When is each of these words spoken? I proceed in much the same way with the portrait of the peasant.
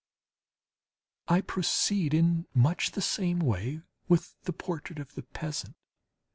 I 1.27 1.41
proceed 1.41 2.15
in 2.15 2.47
much 2.55 2.93
the 2.93 3.03
same 3.03 3.37
way 3.39 3.81
with 4.07 4.33
the 4.45 4.51
portrait 4.53 4.97
of 4.97 5.13
the 5.13 5.21
peasant. 5.21 5.75